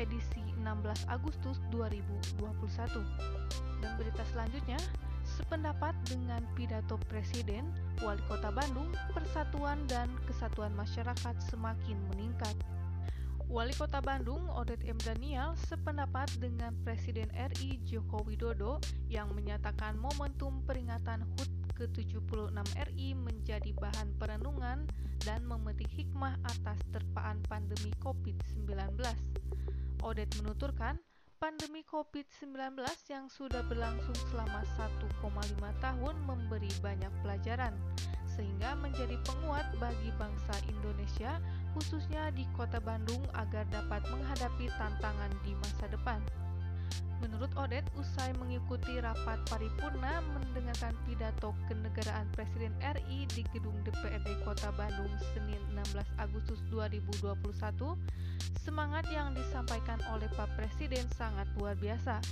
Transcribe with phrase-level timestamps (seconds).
[0.00, 2.40] edisi 16 Agustus 2021.
[3.84, 4.80] Dan berita selanjutnya,
[5.22, 7.68] sependapat dengan pidato Presiden,
[8.00, 12.56] Wali Kota Bandung, persatuan dan kesatuan masyarakat semakin meningkat.
[13.52, 14.96] Wali Kota Bandung, Odet M.
[15.00, 18.80] Daniel, sependapat dengan Presiden RI Joko Widodo
[19.12, 22.58] yang menyatakan momentum peringatan HUT ke-76
[22.90, 24.84] RI menjadi bahan perenungan
[25.22, 28.98] dan memetik hikmah atas terpaan pandemi COVID-19.
[30.02, 30.98] Odet menuturkan,
[31.38, 32.82] pandemi COVID-19
[33.14, 35.22] yang sudah berlangsung selama 1,5
[35.78, 37.74] tahun memberi banyak pelajaran,
[38.26, 41.38] sehingga menjadi penguat bagi bangsa Indonesia
[41.78, 46.18] khususnya di kota Bandung agar dapat menghadapi tantangan di masa depan.
[47.18, 54.70] Menurut Odet, usai mengikuti rapat paripurna mendengarkan pidato kenegaraan Presiden RI di gedung DPRD Kota
[54.78, 57.98] Bandung Senin 16 Agustus 2021,
[58.62, 62.22] semangat yang disampaikan oleh Pak Presiden sangat luar biasa.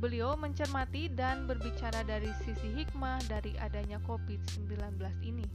[0.00, 5.46] Beliau mencermati dan berbicara dari sisi hikmah dari adanya COVID-19 ini.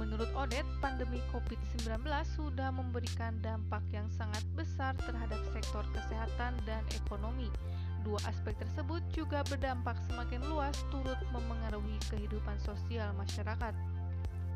[0.00, 2.00] Menurut Odet, pandemi COVID-19
[2.32, 7.52] sudah memberikan dampak yang sangat besar terhadap sektor kesehatan dan ekonomi.
[8.00, 13.76] Dua aspek tersebut juga berdampak semakin luas turut memengaruhi kehidupan sosial masyarakat.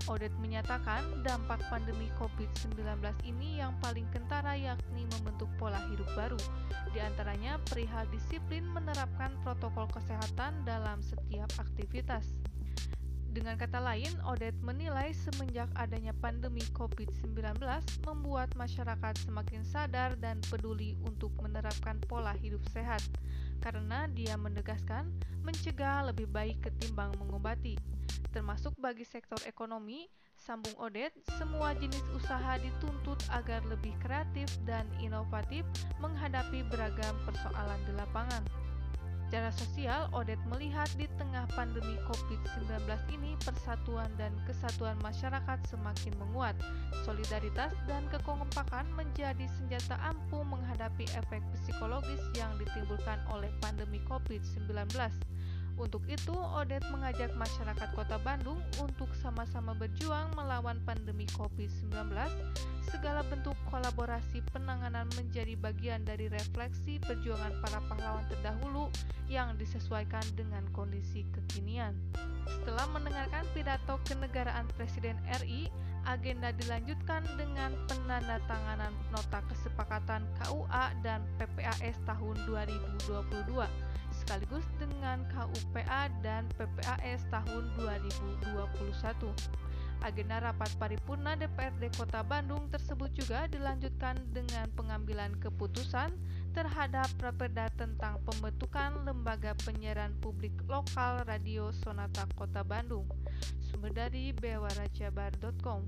[0.09, 6.41] Odet menyatakan dampak pandemi COVID-19 ini yang paling kentara yakni membentuk pola hidup baru,
[6.97, 12.54] di antaranya perihal disiplin menerapkan protokol kesehatan dalam setiap aktivitas.
[13.35, 17.59] Dengan kata lain, Odet menilai semenjak adanya pandemi COVID-19
[18.07, 23.03] membuat masyarakat semakin sadar dan peduli untuk menerapkan pola hidup sehat,
[23.59, 25.11] karena dia menegaskan
[25.43, 27.75] mencegah lebih baik ketimbang mengobati.
[28.31, 30.07] Termasuk bagi sektor ekonomi,
[30.39, 35.67] sambung Odet, semua jenis usaha dituntut agar lebih kreatif dan inovatif
[35.99, 38.64] menghadapi beragam persoalan di lapangan.
[39.35, 42.87] Secara sosial, Odet melihat di tengah pandemi COVID-19
[43.19, 46.55] ini persatuan dan kesatuan masyarakat semakin menguat.
[47.03, 54.71] Solidaritas dan kekompakan menjadi senjata ampuh menghadapi efek psikologis yang ditimbulkan oleh pandemi COVID-19.
[55.83, 61.91] Untuk itu, Odet mengajak masyarakat Kota Bandung untuk sama-sama berjuang melawan pandemi COVID-19.
[62.87, 68.87] Segala bentuk kolaborasi penanganan menjadi bagian dari refleksi perjuangan para pahlawan terdahulu
[69.29, 71.97] yang disesuaikan dengan kondisi kekinian.
[72.45, 75.69] Setelah mendengarkan pidato kenegaraan Presiden RI,
[76.05, 83.65] agenda dilanjutkan dengan penandatanganan nota kesepakatan KUA dan PPAS tahun 2022
[84.15, 88.55] sekaligus dengan KUPA dan PPAS tahun 2021.
[90.05, 96.13] Agenda rapat paripurna DPRD Kota Bandung tersebut juga dilanjutkan dengan pengambilan keputusan
[96.55, 103.11] terhadap Raperda tentang pembentukan lembaga penyiaran publik lokal Radio Sonata Kota Bandung.
[103.59, 105.83] Sumber dari bewarajabar.com.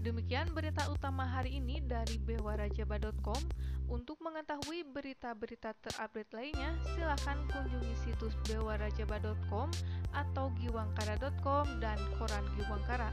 [0.00, 3.42] Demikian berita utama hari ini dari bewarajabar.com.
[3.88, 9.68] Untuk mengetahui berita-berita terupdate lainnya, silakan kunjungi situs bewarajabar.com
[10.12, 13.12] atau giwangkara.com dan koran Giwangkara.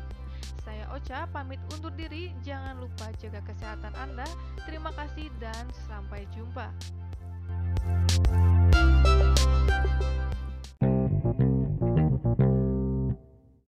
[0.63, 4.28] Saya Ocha pamit undur diri, jangan lupa jaga kesehatan Anda.
[4.66, 6.72] Terima kasih dan sampai jumpa.